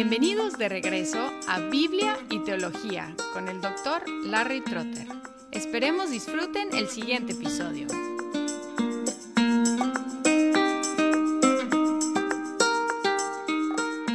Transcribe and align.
Bienvenidos 0.00 0.56
de 0.56 0.68
regreso 0.68 1.18
a 1.48 1.58
Biblia 1.58 2.16
y 2.30 2.38
Teología 2.44 3.16
con 3.32 3.48
el 3.48 3.60
doctor 3.60 4.08
Larry 4.26 4.60
Trotter. 4.60 5.08
Esperemos 5.50 6.12
disfruten 6.12 6.68
el 6.72 6.86
siguiente 6.86 7.32
episodio. 7.32 7.88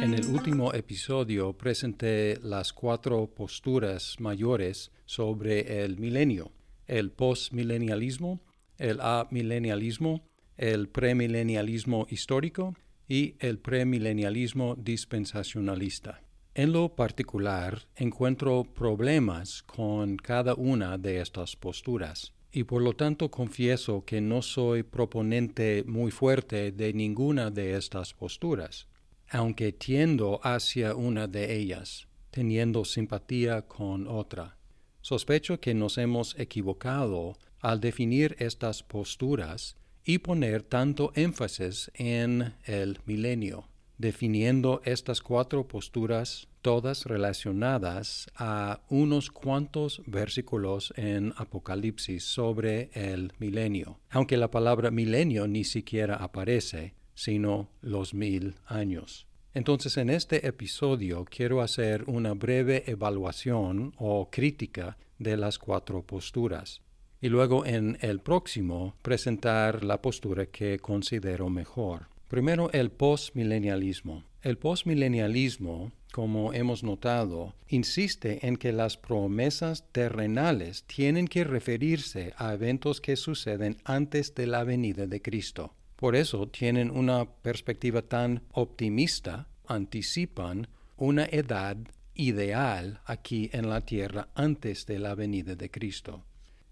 En 0.00 0.14
el 0.14 0.26
último 0.28 0.72
episodio 0.72 1.52
presenté 1.52 2.38
las 2.42 2.72
cuatro 2.72 3.26
posturas 3.26 4.16
mayores 4.20 4.90
sobre 5.04 5.84
el 5.84 5.98
milenio, 5.98 6.50
el 6.86 7.10
postmilenialismo, 7.10 8.40
el 8.78 9.02
amilenialismo, 9.02 10.26
el 10.56 10.88
premilenialismo 10.88 12.06
histórico 12.08 12.74
y 13.08 13.36
el 13.38 13.58
premilenialismo 13.58 14.76
dispensacionalista. 14.76 16.22
En 16.54 16.72
lo 16.72 16.94
particular, 16.94 17.88
encuentro 17.96 18.62
problemas 18.62 19.62
con 19.64 20.16
cada 20.16 20.54
una 20.54 20.98
de 20.98 21.20
estas 21.20 21.56
posturas 21.56 22.32
y 22.52 22.62
por 22.62 22.82
lo 22.82 22.92
tanto 22.92 23.32
confieso 23.32 24.04
que 24.04 24.20
no 24.20 24.40
soy 24.40 24.84
proponente 24.84 25.82
muy 25.88 26.12
fuerte 26.12 26.70
de 26.70 26.92
ninguna 26.92 27.50
de 27.50 27.76
estas 27.76 28.14
posturas, 28.14 28.86
aunque 29.28 29.72
tiendo 29.72 30.38
hacia 30.44 30.94
una 30.94 31.26
de 31.26 31.56
ellas, 31.56 32.06
teniendo 32.30 32.84
simpatía 32.84 33.62
con 33.62 34.06
otra. 34.06 34.56
Sospecho 35.00 35.58
que 35.58 35.74
nos 35.74 35.98
hemos 35.98 36.38
equivocado 36.38 37.36
al 37.58 37.80
definir 37.80 38.36
estas 38.38 38.84
posturas 38.84 39.76
y 40.04 40.18
poner 40.18 40.62
tanto 40.62 41.12
énfasis 41.14 41.90
en 41.94 42.54
el 42.64 42.98
milenio, 43.06 43.68
definiendo 43.96 44.82
estas 44.84 45.22
cuatro 45.22 45.66
posturas 45.66 46.48
todas 46.60 47.04
relacionadas 47.04 48.30
a 48.36 48.80
unos 48.88 49.30
cuantos 49.30 50.02
versículos 50.06 50.92
en 50.96 51.32
Apocalipsis 51.36 52.24
sobre 52.24 52.90
el 52.94 53.32
milenio, 53.38 53.98
aunque 54.10 54.36
la 54.36 54.50
palabra 54.50 54.90
milenio 54.90 55.46
ni 55.46 55.64
siquiera 55.64 56.16
aparece, 56.16 56.94
sino 57.14 57.68
los 57.80 58.14
mil 58.14 58.56
años. 58.66 59.26
Entonces 59.52 59.96
en 59.96 60.10
este 60.10 60.46
episodio 60.46 61.24
quiero 61.24 61.62
hacer 61.62 62.04
una 62.06 62.34
breve 62.34 62.84
evaluación 62.86 63.94
o 63.98 64.28
crítica 64.30 64.98
de 65.18 65.36
las 65.36 65.58
cuatro 65.58 66.02
posturas 66.02 66.82
y 67.24 67.30
luego 67.30 67.64
en 67.64 67.96
el 68.02 68.20
próximo 68.20 68.96
presentar 69.00 69.82
la 69.82 70.02
postura 70.02 70.44
que 70.44 70.78
considero 70.78 71.48
mejor. 71.48 72.08
Primero 72.28 72.70
el 72.72 72.90
postmilenialismo. 72.90 74.24
El 74.42 74.58
postmilenialismo, 74.58 75.90
como 76.12 76.52
hemos 76.52 76.82
notado, 76.82 77.54
insiste 77.68 78.46
en 78.46 78.58
que 78.58 78.72
las 78.72 78.98
promesas 78.98 79.90
terrenales 79.90 80.84
tienen 80.84 81.26
que 81.26 81.44
referirse 81.44 82.34
a 82.36 82.52
eventos 82.52 83.00
que 83.00 83.16
suceden 83.16 83.78
antes 83.84 84.34
de 84.34 84.46
la 84.46 84.62
venida 84.62 85.06
de 85.06 85.22
Cristo. 85.22 85.72
Por 85.96 86.16
eso 86.16 86.48
tienen 86.48 86.90
una 86.90 87.24
perspectiva 87.24 88.02
tan 88.02 88.42
optimista, 88.52 89.48
anticipan 89.66 90.68
una 90.98 91.24
edad 91.24 91.78
ideal 92.12 93.00
aquí 93.06 93.48
en 93.54 93.70
la 93.70 93.80
tierra 93.80 94.28
antes 94.34 94.84
de 94.84 94.98
la 94.98 95.14
venida 95.14 95.54
de 95.54 95.70
Cristo. 95.70 96.22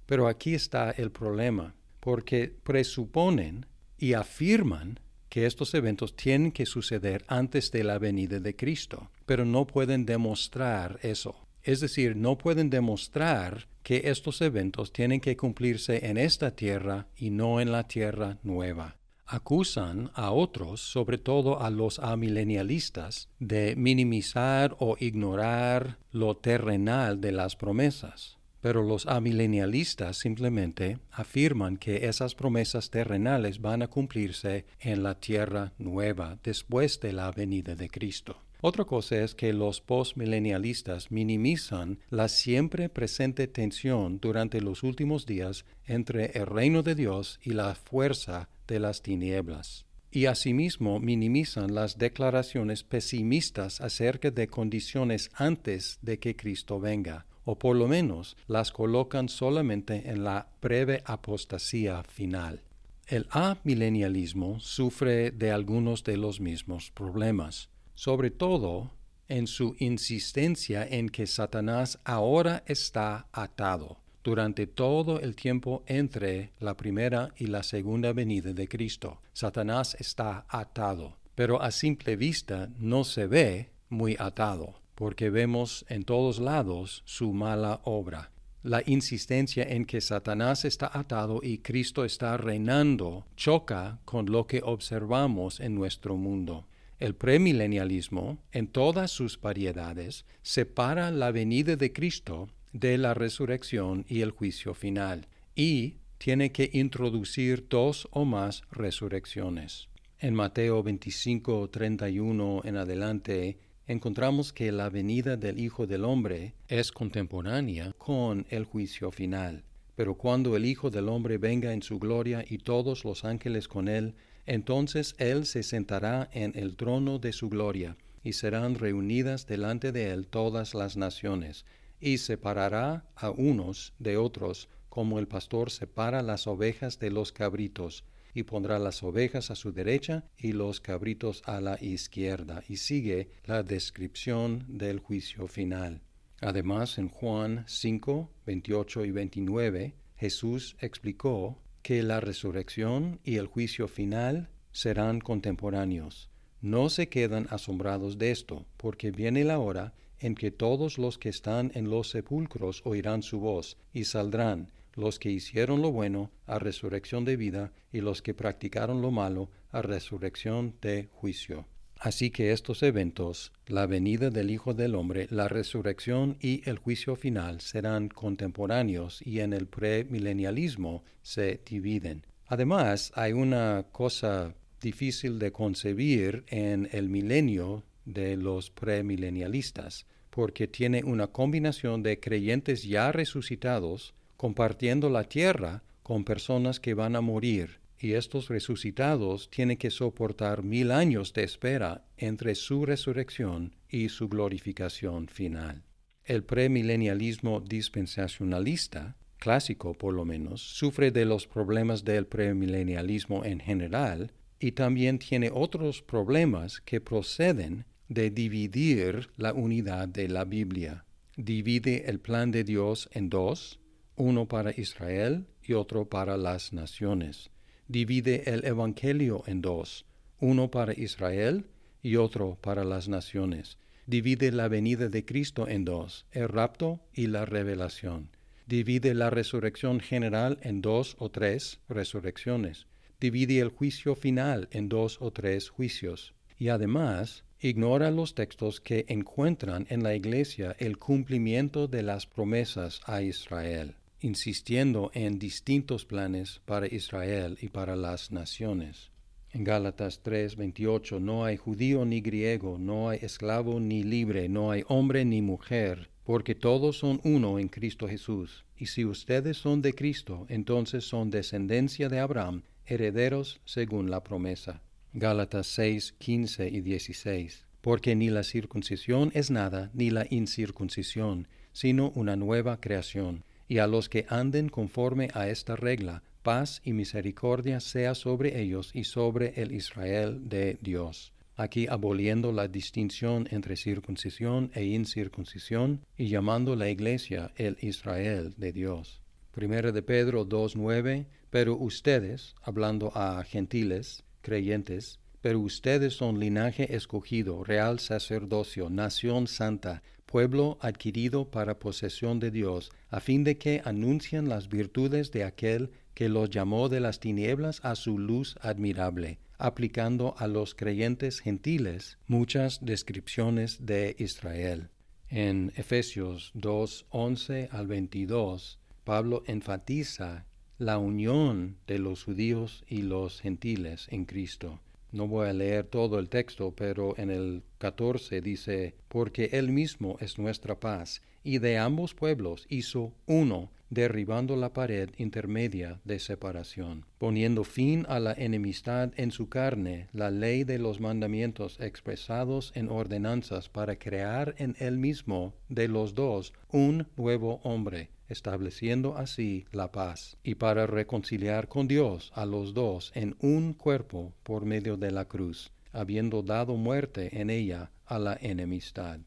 Pero 0.07 0.29
aquí 0.29 0.55
está 0.55 0.91
el 0.91 1.11
problema, 1.11 1.75
porque 2.01 2.55
presuponen 2.63 3.67
y 3.99 4.15
afirman 4.15 4.99
que 5.29 5.47
estos 5.47 5.73
eventos 5.73 6.15
tienen 6.15 6.53
que 6.53 6.67
suceder 6.67 7.25
antes 7.27 7.71
de 7.71 7.85
la 7.85 7.99
venida 7.99 8.39
de 8.39 8.55
Cristo, 8.55 9.11
pero 9.25 9.45
no 9.45 9.67
pueden 9.67 10.05
demostrar 10.05 10.99
eso. 11.03 11.37
Es 11.63 11.81
decir, 11.81 12.17
no 12.17 12.37
pueden 12.37 12.69
demostrar 12.69 13.69
que 13.83 14.03
estos 14.11 14.41
eventos 14.41 14.93
tienen 14.93 15.21
que 15.21 15.37
cumplirse 15.37 16.07
en 16.07 16.19
esta 16.19 16.51
tierra 16.51 17.07
y 17.17 17.31
no 17.31 17.61
en 17.61 17.73
la 17.73 17.89
tierra 17.89 18.39
nueva. 18.43 18.97
Acusan 19.25 20.11
a 20.15 20.33
otros, 20.33 20.83
sobre 20.83 21.17
todo 21.17 21.63
a 21.63 21.71
los 21.71 21.99
amilenialistas, 21.99 23.31
de 23.39 23.75
minimizar 23.77 24.77
o 24.81 24.97
ignorar 25.01 25.99
lo 26.11 26.37
terrenal 26.37 27.21
de 27.21 27.33
las 27.33 27.57
promesas. 27.57 28.37
Pero 28.63 28.83
los 28.83 29.07
amilenialistas 29.07 30.17
simplemente 30.17 30.99
afirman 31.11 31.77
que 31.77 32.07
esas 32.07 32.35
promesas 32.35 32.89
terrenales 32.91 33.61
van 33.61 33.83
a 33.83 33.89
cumplirse 33.89 34.65
en 34.81 35.03
la 35.03 35.21
tierra 35.21 35.73
nueva 35.79 36.39
después 36.43 37.01
de 37.01 37.13
la 37.13 37.31
venida 37.33 37.75
de 37.75 37.91
Cristo. 37.91 38.39
Otra 38.65 38.85
cosa 38.85 39.17
es 39.17 39.35
que 39.35 39.53
los 39.53 39.81
postmilenialistas 39.81 41.11
minimizan 41.11 41.99
la 42.11 42.29
siempre 42.29 42.89
presente 42.89 43.49
tensión 43.49 44.21
durante 44.21 44.61
los 44.61 44.85
últimos 44.85 45.27
días 45.27 45.65
entre 45.85 46.27
el 46.39 46.47
reino 46.47 46.85
de 46.85 46.95
Dios 46.95 47.41
y 47.43 47.51
la 47.51 47.75
fuerza 47.75 48.49
de 48.69 48.79
las 48.79 49.03
tinieblas. 49.03 49.85
Y 50.13 50.27
asimismo 50.27 51.01
minimizan 51.01 51.75
las 51.75 51.99
declaraciones 51.99 52.85
pesimistas 52.85 53.81
acerca 53.81 54.31
de 54.31 54.47
condiciones 54.47 55.33
antes 55.35 55.99
de 56.01 56.21
que 56.21 56.37
Cristo 56.37 56.79
venga, 56.79 57.27
o 57.45 57.59
por 57.59 57.77
lo 57.77 57.89
menos 57.89 58.37
las 58.47 58.73
colocan 58.73 59.29
solamente 59.29 60.11
en 60.11 60.25
la 60.25 60.49
breve 60.61 61.03
apostasía 61.05 62.03
final. 62.05 62.63
El 63.07 63.27
amilenialismo 63.31 64.61
sufre 64.61 65.31
de 65.33 65.51
algunos 65.51 66.05
de 66.05 66.17
los 66.17 66.41
mismos 66.41 66.91
problemas, 66.91 67.69
sobre 67.95 68.31
todo 68.31 68.93
en 69.29 69.47
su 69.47 69.75
insistencia 69.79 70.87
en 70.87 71.09
que 71.09 71.27
Satanás 71.27 71.99
ahora 72.05 72.63
está 72.67 73.29
atado 73.33 73.99
durante 74.23 74.67
todo 74.67 75.21
el 75.21 75.35
tiempo 75.35 75.83
entre 75.87 76.53
la 76.61 76.77
primera 76.77 77.35
y 77.37 77.47
la 77.47 77.63
segunda 77.63 78.13
venida 78.13 78.53
de 78.53 78.69
Cristo. 78.69 79.21
Satanás 79.33 79.97
está 79.99 80.47
atado, 80.49 81.17
pero 81.35 81.61
a 81.61 81.71
simple 81.73 82.15
vista 82.17 82.71
no 82.79 83.05
se 83.05 83.27
ve 83.27 83.71
muy 83.89 84.17
atado 84.19 84.82
porque 84.95 85.31
vemos 85.31 85.85
en 85.89 86.05
todos 86.05 86.39
lados 86.39 87.03
su 87.05 87.33
mala 87.33 87.81
obra. 87.85 88.31
La 88.63 88.83
insistencia 88.87 89.65
en 89.65 89.85
que 89.85 90.01
Satanás 90.01 90.65
está 90.65 90.91
atado 90.93 91.41
y 91.43 91.59
Cristo 91.59 92.05
está 92.05 92.37
reinando 92.37 93.27
choca 93.37 93.99
con 94.05 94.31
lo 94.31 94.47
que 94.47 94.61
observamos 94.63 95.59
en 95.59 95.75
nuestro 95.75 96.17
mundo. 96.17 96.67
El 97.01 97.17
premilenialismo, 97.17 98.39
en 98.53 98.69
todas 98.69 99.11
sus 99.11 99.41
variedades, 99.41 100.25
separa 100.43 101.11
la 101.11 101.33
venida 101.33 101.75
de 101.75 101.93
Cristo 101.93 102.49
de 102.73 102.99
la 102.99 103.15
resurrección 103.15 104.05
y 104.09 104.21
el 104.21 104.31
juicio 104.31 104.75
final, 104.75 105.27
y 105.57 105.97
tiene 106.19 106.53
que 106.53 106.71
introducir 106.73 107.67
dos 107.69 108.07
o 108.13 108.25
más 108.25 108.63
resurrecciones. 108.71 109.89
En 110.21 110.35
Mateo 110.35 110.85
25, 110.85 111.69
31 111.69 112.61
en 112.63 112.77
adelante, 112.77 113.59
encontramos 113.87 114.53
que 114.53 114.71
la 114.73 114.89
venida 114.91 115.37
del 115.37 115.59
Hijo 115.59 115.87
del 115.87 116.05
Hombre 116.05 116.55
es 116.69 116.93
contemporánea 116.93 117.93
con 117.99 118.47
el 118.51 118.65
juicio 118.65 119.11
final. 119.11 119.65
Pero 119.97 120.15
cuando 120.15 120.57
el 120.57 120.65
Hijo 120.65 120.91
del 120.91 121.09
Hombre 121.09 121.39
venga 121.39 121.73
en 121.73 121.83
su 121.83 121.99
gloria 121.99 122.45
y 122.49 122.59
todos 122.59 123.05
los 123.05 123.25
ángeles 123.25 123.69
con 123.69 123.89
él, 123.89 124.15
entonces 124.47 125.15
él 125.19 125.47
se 125.47 125.63
sentará 125.63 126.29
en 126.33 126.53
el 126.57 126.77
trono 126.77 127.19
de 127.19 127.33
su 127.33 127.49
gloria, 127.49 127.97
y 128.25 128.35
serán 128.35 128.77
reunidas 128.77 129.47
delante 129.47 129.93
de 129.93 130.11
él 130.11 130.27
todas 130.27 130.75
las 130.75 130.97
naciones, 130.97 131.65
y 132.01 132.19
separará 132.19 133.05
a 133.15 133.31
unos 133.31 133.93
de 133.99 134.17
otros, 134.17 134.69
como 134.89 135.19
el 135.19 135.29
pastor 135.29 135.71
separa 135.71 136.23
las 136.23 136.47
ovejas 136.47 136.99
de 136.99 137.11
los 137.11 137.33
cabritos, 137.33 138.05
y 138.35 138.45
pondrá 138.45 138.79
las 138.79 139.03
ovejas 139.03 139.51
a 139.51 139.55
su 139.55 139.73
derecha 139.73 140.25
y 140.37 140.53
los 140.53 140.81
cabritos 140.81 141.43
a 141.47 141.61
la 141.61 141.79
izquierda. 141.83 142.63
Y 142.69 142.77
sigue 142.77 143.31
la 143.45 143.63
descripción 143.63 144.65
del 144.69 145.01
juicio 145.01 145.47
final. 145.49 146.03
Además, 146.41 146.99
en 146.99 147.09
Juan 147.09 147.65
5, 147.69 148.31
28 148.47 149.05
y 149.05 149.11
29, 149.11 149.95
Jesús 150.17 150.77
explicó 150.81 151.59
que 151.83 152.03
la 152.03 152.21
resurrección 152.21 153.21
y 153.25 153.37
el 153.37 153.47
juicio 153.47 153.89
final 153.89 154.51
serán 154.73 155.21
contemporáneos. 155.21 156.31
No 156.61 156.89
se 156.89 157.09
quedan 157.09 157.47
asombrados 157.51 158.19
de 158.19 158.31
esto, 158.31 158.67
porque 158.77 159.11
viene 159.11 159.45
la 159.45 159.59
hora 159.59 159.95
en 160.21 160.37
que 160.37 160.53
todos 160.53 160.99
los 160.99 161.19
que 161.19 161.29
están 161.29 161.73
en 161.75 161.91
los 161.91 162.11
sepulcros 162.11 162.83
oirán 162.85 163.23
su 163.23 163.41
voz 163.41 163.77
y 163.93 164.05
saldrán, 164.05 164.71
los 164.95 165.19
que 165.19 165.31
hicieron 165.31 165.83
lo 165.83 165.91
bueno 165.91 166.31
a 166.47 166.59
resurrección 166.59 167.25
de 167.25 167.37
vida 167.37 167.73
y 167.93 168.01
los 168.01 168.23
que 168.23 168.35
practicaron 168.35 169.03
lo 169.03 169.11
malo 169.11 169.51
a 169.71 169.83
resurrección 169.83 170.75
de 170.81 171.09
juicio. 171.13 171.67
Así 171.99 172.31
que 172.31 172.51
estos 172.51 172.83
eventos, 172.83 173.53
la 173.67 173.87
venida 173.87 174.31
del 174.31 174.51
Hijo 174.51 174.75
del 174.75 174.97
Hombre, 174.97 175.29
la 175.31 175.47
resurrección 175.47 176.37
y 176.41 176.69
el 176.69 176.79
juicio 176.79 177.15
final 177.15 177.61
serán 177.61 178.09
contemporáneos 178.09 179.23
y 179.25 179.39
en 179.39 179.53
el 179.53 179.69
premilenialismo 179.69 181.05
se 181.23 181.61
dividen. 181.65 182.27
Además, 182.47 183.13
hay 183.15 183.33
una 183.35 183.87
cosa 183.93 184.53
difícil 184.81 185.39
de 185.39 185.53
concebir 185.53 186.45
en 186.49 186.89
el 186.91 187.09
milenio 187.09 187.85
de 188.05 188.37
los 188.37 188.71
premilenialistas, 188.71 190.07
porque 190.29 190.67
tiene 190.67 191.05
una 191.05 191.29
combinación 191.29 192.03
de 192.03 192.19
creyentes 192.19 192.83
ya 192.83 193.13
resucitados 193.13 194.13
compartiendo 194.43 195.09
la 195.09 195.23
tierra 195.23 195.85
con 196.03 196.25
personas 196.25 196.81
que 196.81 196.95
van 196.95 197.15
a 197.15 197.21
morir, 197.21 197.79
y 197.97 198.15
estos 198.15 198.49
resucitados 198.49 199.49
tienen 199.51 199.77
que 199.77 199.93
soportar 199.93 200.65
mil 200.65 200.91
años 200.91 201.33
de 201.33 201.45
espera 201.45 202.05
entre 202.17 202.57
su 202.57 202.85
resurrección 202.85 203.77
y 203.89 204.09
su 204.09 204.29
glorificación 204.29 205.29
final. 205.29 205.85
El 206.25 206.43
premilenialismo 206.43 207.61
dispensacionalista, 207.61 209.17
clásico 209.39 209.95
por 209.95 210.13
lo 210.13 210.25
menos, 210.25 210.61
sufre 210.61 211.13
de 211.13 211.25
los 211.25 211.47
problemas 211.47 212.05
del 212.05 212.27
premilenialismo 212.27 213.45
en 213.45 213.61
general 213.61 214.33
y 214.59 214.73
también 214.73 215.21
tiene 215.21 215.53
otros 215.55 216.03
problemas 216.03 216.81
que 216.81 217.01
proceden 217.01 217.85
de 218.09 218.31
dividir 218.31 219.29
la 219.37 219.53
unidad 219.53 220.09
de 220.09 220.27
la 220.27 220.45
Biblia. 220.45 221.05
Divide 221.37 222.11
el 222.11 222.19
plan 222.19 222.51
de 222.51 222.65
Dios 222.65 223.09
en 223.13 223.31
dos, 223.31 223.79
uno 224.17 224.47
para 224.47 224.73
Israel 224.77 225.47
y 225.63 225.73
otro 225.73 226.09
para 226.09 226.37
las 226.37 226.73
naciones. 226.73 227.51
Divide 227.89 228.51
el 228.51 228.65
Evangelio 228.65 229.43
en 229.47 229.61
dos, 229.61 230.05
uno 230.39 230.71
para 230.71 230.93
Israel 230.93 231.67
y 232.03 232.17
otro 232.17 232.59
para 232.61 232.85
las 232.85 233.09
naciones. 233.09 233.79
Divide 234.07 234.53
la 234.53 234.69
venida 234.69 235.09
de 235.09 235.25
Cristo 235.25 235.69
en 235.69 235.85
dos, 235.85 236.27
el 236.33 236.49
rapto 236.49 237.01
y 237.15 237.29
la 237.29 237.45
revelación. 237.45 238.31
Divide 238.67 239.15
la 239.15 239.31
resurrección 239.31 240.01
general 240.01 240.59
en 240.63 240.83
dos 240.83 241.17
o 241.19 241.31
tres 241.31 241.81
resurrecciones. 241.89 242.87
Divide 243.21 243.61
el 243.61 243.69
juicio 243.69 244.15
final 244.15 244.69
en 244.73 244.89
dos 244.89 245.19
o 245.21 245.31
tres 245.31 245.69
juicios. 245.69 246.35
Y 246.59 246.69
además, 246.69 247.45
ignora 247.61 248.11
los 248.11 248.35
textos 248.35 248.81
que 248.81 249.05
encuentran 249.09 249.87
en 249.89 250.03
la 250.03 250.15
Iglesia 250.15 250.75
el 250.79 250.99
cumplimiento 250.99 251.87
de 251.87 252.03
las 252.03 252.27
promesas 252.27 253.01
a 253.07 253.23
Israel 253.23 253.97
insistiendo 254.23 255.11
en 255.15 255.39
distintos 255.39 256.05
planes 256.05 256.61
para 256.65 256.87
Israel 256.87 257.59
y 257.61 257.69
para 257.69 257.97
las 257.97 258.31
naciones. 258.31 259.11
En 259.51 259.65
Gálatas 259.65 260.23
3:28 260.23 261.21
no 261.21 261.45
hay 261.45 261.57
judío 261.57 262.05
ni 262.05 262.21
griego, 262.21 262.79
no 262.79 263.11
hay 263.11 263.19
esclavo 263.21 263.81
ni 263.81 264.03
libre, 264.03 264.49
no 264.49 264.71
hay 264.71 264.85
hombre 264.89 265.25
ni 265.25 265.43
mujer, 265.43 266.09
porque 266.25 266.55
todos 266.55 266.99
son 266.99 267.21
uno 267.25 267.59
en 267.59 267.69
Cristo 267.69 268.09
Jesús. 268.09 268.65
Y 268.77 268.87
si 268.87 269.05
ustedes 269.05 269.59
son 269.59 269.83
de 269.83 269.93
Cristo, 269.93 270.47
entonces 270.49 271.05
son 271.05 271.31
descendencia 271.31 272.09
de 272.09 272.21
Abraham, 272.21 272.63
herederos 272.87 273.61
según 273.65 274.11
la 274.11 274.23
promesa. 274.23 274.81
Gálatas 275.13 275.67
6, 275.67 276.15
15 276.19 276.69
y 276.69 276.81
16. 276.81 277.67
Porque 277.83 278.15
ni 278.15 278.31
la 278.31 278.45
circuncisión 278.45 279.33
es 279.35 279.51
nada, 279.51 279.91
ni 279.93 280.11
la 280.11 280.27
incircuncisión, 280.31 281.49
sino 281.73 282.11
una 282.15 282.37
nueva 282.37 282.81
creación 282.81 283.45
y 283.73 283.79
a 283.79 283.87
los 283.87 284.11
que 284.11 284.27
anden 284.29 284.69
conforme 284.69 285.31
a 285.33 285.49
esta 285.49 285.77
regla, 285.77 286.23
paz 286.43 286.83
y 286.85 286.93
misericordia 286.93 287.81
sea 287.81 288.15
sobre 288.15 288.61
ellos 288.61 288.91
y 288.93 289.05
sobre 289.05 289.63
el 289.63 289.73
Israel 289.73 290.47
de 290.51 290.77
Dios. 290.83 291.33
Aquí 291.57 291.87
aboliendo 291.89 292.53
la 292.53 292.69
distinción 292.69 293.49
entre 293.51 293.77
circuncisión 293.77 294.71
e 294.75 294.85
incircuncisión 294.85 296.05
y 296.19 296.29
llamando 296.29 296.77
la 296.77 296.91
iglesia 296.91 297.51
el 297.57 297.79
Israel 297.81 298.53
de 298.59 298.73
Dios. 298.73 299.23
Primero 299.53 299.91
de 299.91 300.03
Pedro 300.03 300.47
2.9, 300.47 301.25
pero 301.49 301.75
ustedes, 301.75 302.55
hablando 302.61 303.11
a 303.15 303.43
gentiles, 303.43 304.23
creyentes, 304.43 305.19
pero 305.41 305.61
ustedes 305.61 306.13
son 306.13 306.39
linaje 306.39 306.95
escogido, 306.95 307.65
real 307.65 308.01
sacerdocio, 308.01 308.91
nación 308.91 309.47
santa, 309.47 310.03
pueblo 310.33 310.79
adquirido 310.81 311.51
para 311.51 311.79
posesión 311.79 312.41
de 312.41 312.51
Dios, 312.51 312.91
a 313.11 313.21
fin 313.21 313.45
de 313.45 313.59
que 313.59 313.83
anuncien 313.85 314.49
las 314.49 314.71
virtudes 314.71 315.31
de 315.31 315.45
aquel 315.45 315.91
que 316.15 316.31
los 316.31 316.49
llamó 316.49 316.89
de 316.89 317.01
las 317.01 317.21
tinieblas 317.21 317.81
a 317.85 317.95
su 317.97 318.19
luz 318.19 318.57
admirable, 318.63 319.39
aplicando 319.59 320.35
a 320.39 320.47
los 320.47 320.75
creyentes 320.75 321.41
gentiles 321.41 322.17
muchas 322.29 322.83
descripciones 322.83 323.85
de 323.85 324.17
Israel. 324.19 324.89
En 325.29 325.71
Efesios 325.77 326.51
2, 326.55 327.07
11 327.11 327.69
al 327.71 327.87
22, 327.87 328.79
Pablo 329.05 329.43
enfatiza 329.47 330.47
la 330.79 330.97
unión 330.97 331.77
de 331.87 331.99
los 331.99 332.25
judíos 332.25 332.85
y 332.89 333.03
los 333.03 333.43
gentiles 333.43 334.07
en 334.11 334.25
Cristo 334.25 334.81
no 335.13 335.29
voy 335.29 335.49
a 335.49 335.53
leer 335.53 335.85
todo 335.85 336.19
el 336.19 336.29
texto, 336.29 336.75
pero 336.75 337.17
en 337.19 337.31
el 337.31 337.63
14 337.79 338.41
dice, 338.41 338.95
porque 339.09 339.51
Él 339.53 339.71
mismo 339.71 340.17
es 340.21 340.39
nuestra 340.39 340.81
paz, 340.81 341.23
y 341.45 341.59
de 341.59 341.79
ambos 341.79 342.15
pueblos 342.15 342.67
hizo 342.69 343.13
uno, 343.27 343.71
derribando 343.93 344.57
la 344.57 344.73
pared 344.73 345.11
intermedia 345.19 346.01
de 346.05 346.19
separación, 346.19 347.05
poniendo 347.19 347.63
fin 347.63 348.07
a 348.09 348.21
la 348.21 348.33
enemistad 348.33 349.13
en 349.17 349.31
su 349.31 349.51
carne, 349.51 350.09
la 350.15 350.31
ley 350.31 350.65
de 350.65 350.79
los 350.79 350.99
mandamientos 350.99 351.79
expresados 351.79 352.73
en 352.75 352.89
ordenanzas 352.89 353.69
para 353.69 353.97
crear 353.97 354.55
en 354.57 354.77
Él 354.79 354.97
mismo 354.97 355.53
de 355.69 355.89
los 355.89 356.15
dos 356.15 356.55
un 356.71 357.07
nuevo 357.19 357.61
hombre 357.65 358.09
estableciendo 358.31 359.19
así 359.19 359.67
la 359.73 359.93
paz, 359.93 360.39
y 360.43 360.55
para 360.55 360.87
reconciliar 360.87 361.69
con 361.69 361.87
Dios 361.87 362.33
a 362.35 362.47
los 362.47 362.73
dos 362.73 363.13
en 363.15 363.37
un 363.41 363.75
cuerpo 363.75 364.33
por 364.43 364.65
medio 364.65 364.97
de 364.97 365.11
la 365.11 365.27
cruz, 365.27 365.71
habiendo 365.93 366.43
dado 366.43 366.77
muerte 366.77 367.39
en 367.43 367.51
ella 367.51 367.91
a 368.07 368.19
la 368.19 368.39
enemistad. 368.41 369.21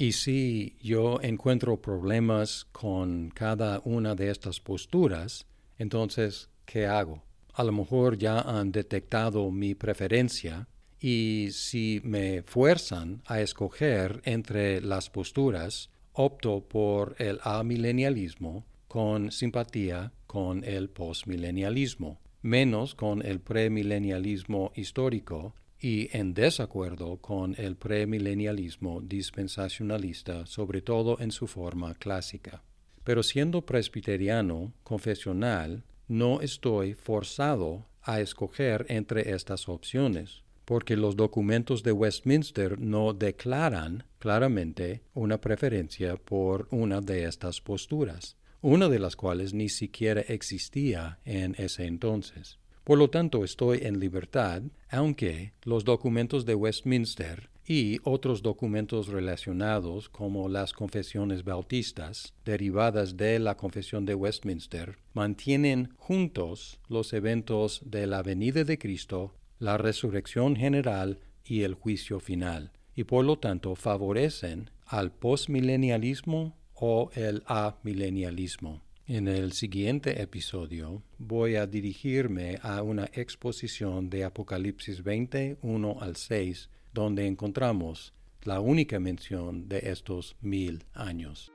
Y 0.00 0.12
si 0.12 0.78
yo 0.80 1.20
encuentro 1.20 1.82
problemas 1.82 2.64
con 2.72 3.28
cada 3.28 3.82
una 3.84 4.14
de 4.14 4.30
estas 4.30 4.58
posturas, 4.58 5.44
entonces, 5.76 6.48
¿qué 6.64 6.86
hago? 6.86 7.22
A 7.52 7.64
lo 7.64 7.72
mejor 7.72 8.16
ya 8.16 8.40
han 8.40 8.72
detectado 8.72 9.50
mi 9.50 9.74
preferencia 9.74 10.66
y 10.98 11.48
si 11.52 12.00
me 12.02 12.42
fuerzan 12.44 13.20
a 13.26 13.42
escoger 13.42 14.22
entre 14.24 14.80
las 14.80 15.10
posturas, 15.10 15.90
opto 16.14 16.66
por 16.66 17.14
el 17.18 17.38
amilenialismo 17.42 18.64
con 18.88 19.30
simpatía 19.30 20.14
con 20.26 20.64
el 20.64 20.88
postmilenialismo, 20.88 22.18
menos 22.40 22.94
con 22.94 23.20
el 23.20 23.40
premilenialismo 23.40 24.72
histórico 24.74 25.54
y 25.80 26.14
en 26.16 26.34
desacuerdo 26.34 27.16
con 27.18 27.54
el 27.58 27.76
premilenialismo 27.76 29.00
dispensacionalista, 29.00 30.46
sobre 30.46 30.82
todo 30.82 31.18
en 31.20 31.30
su 31.30 31.46
forma 31.46 31.94
clásica. 31.94 32.62
Pero 33.02 33.22
siendo 33.22 33.64
presbiteriano 33.64 34.74
confesional, 34.82 35.84
no 36.06 36.40
estoy 36.42 36.94
forzado 36.94 37.86
a 38.02 38.20
escoger 38.20 38.84
entre 38.88 39.32
estas 39.32 39.68
opciones 39.68 40.42
porque 40.70 40.96
los 40.96 41.16
documentos 41.16 41.82
de 41.82 41.90
Westminster 41.90 42.78
no 42.78 43.12
declaran 43.12 44.04
claramente 44.20 45.02
una 45.14 45.40
preferencia 45.40 46.14
por 46.16 46.68
una 46.70 47.00
de 47.00 47.24
estas 47.24 47.60
posturas, 47.60 48.36
una 48.60 48.88
de 48.88 49.00
las 49.00 49.16
cuales 49.16 49.52
ni 49.52 49.68
siquiera 49.68 50.20
existía 50.20 51.18
en 51.24 51.56
ese 51.58 51.86
entonces. 51.86 52.59
Por 52.84 52.98
lo 52.98 53.10
tanto, 53.10 53.44
estoy 53.44 53.80
en 53.82 54.00
libertad, 54.00 54.62
aunque 54.88 55.52
los 55.62 55.84
documentos 55.84 56.46
de 56.46 56.54
Westminster 56.54 57.50
y 57.66 57.98
otros 58.04 58.42
documentos 58.42 59.08
relacionados 59.08 60.08
como 60.08 60.48
las 60.48 60.72
confesiones 60.72 61.44
bautistas, 61.44 62.34
derivadas 62.44 63.16
de 63.16 63.38
la 63.38 63.56
confesión 63.56 64.06
de 64.06 64.14
Westminster, 64.14 64.98
mantienen 65.12 65.90
juntos 65.96 66.80
los 66.88 67.12
eventos 67.12 67.82
de 67.84 68.06
la 68.06 68.22
venida 68.22 68.64
de 68.64 68.78
Cristo 68.78 69.34
la 69.60 69.76
resurrección 69.76 70.56
general 70.56 71.20
y 71.44 71.62
el 71.62 71.74
juicio 71.74 72.18
final, 72.18 72.72
y 72.96 73.04
por 73.04 73.24
lo 73.24 73.38
tanto 73.38 73.76
favorecen 73.76 74.70
al 74.86 75.12
postmilenialismo 75.12 76.56
o 76.74 77.10
el 77.14 77.42
amilenialismo. 77.46 78.82
En 79.12 79.26
el 79.26 79.50
siguiente 79.54 80.22
episodio 80.22 81.02
voy 81.18 81.56
a 81.56 81.66
dirigirme 81.66 82.60
a 82.62 82.80
una 82.84 83.06
exposición 83.12 84.08
de 84.08 84.22
Apocalipsis 84.22 85.02
20, 85.02 85.58
1 85.62 85.96
al 86.00 86.14
6, 86.14 86.70
donde 86.94 87.26
encontramos 87.26 88.14
la 88.44 88.60
única 88.60 89.00
mención 89.00 89.68
de 89.68 89.80
estos 89.90 90.36
mil 90.40 90.84
años. 90.94 91.50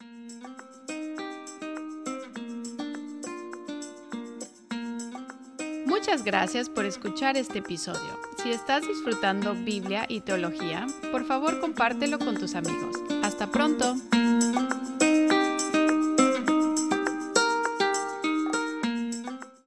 Muchas 5.85 6.25
gracias 6.25 6.67
por 6.67 6.83
escuchar 6.83 7.37
este 7.37 7.59
episodio. 7.59 8.19
Si 8.43 8.51
estás 8.51 8.85
disfrutando 8.85 9.55
Biblia 9.55 10.05
y 10.09 10.19
teología, 10.19 10.87
por 11.09 11.25
favor 11.25 11.61
compártelo 11.61 12.19
con 12.19 12.35
tus 12.37 12.53
amigos. 12.53 12.97
Hasta 13.23 13.49
pronto. 13.49 13.95